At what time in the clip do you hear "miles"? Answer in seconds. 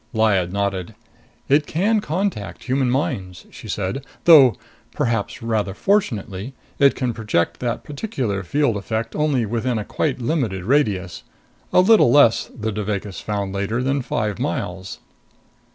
14.39-14.97